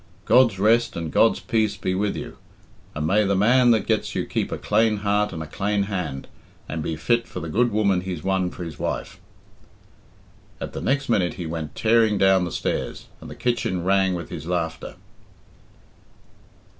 "God's 0.25 0.57
rest 0.57 0.95
and 0.95 1.11
God's 1.11 1.39
peace 1.39 1.77
be 1.77 1.93
with 1.93 2.15
you, 2.15 2.37
and 2.95 3.05
may 3.05 3.23
the 3.23 3.35
man 3.35 3.69
that 3.69 3.85
gets 3.85 4.15
you 4.15 4.25
keep 4.25 4.51
a 4.51 4.57
clane 4.57 4.97
heart 5.05 5.31
and 5.31 5.43
a 5.43 5.45
clane 5.45 5.83
hand, 5.83 6.27
and 6.67 6.81
be 6.81 6.95
fit 6.95 7.27
for 7.27 7.39
the 7.39 7.49
good 7.49 7.71
woman 7.71 8.01
he's 8.01 8.23
won 8.23 8.49
for 8.49 8.63
his 8.63 8.79
wife." 8.79 9.19
At 10.59 10.73
the 10.73 10.81
next 10.81 11.07
minute 11.07 11.35
he 11.35 11.45
went 11.45 11.75
tearing 11.75 12.17
down 12.17 12.45
the 12.45 12.51
stairs, 12.51 13.05
and 13.21 13.29
the 13.29 13.35
kitchen 13.35 13.83
rang 13.83 14.15
with 14.15 14.29
his 14.31 14.47
laughter. 14.47 14.95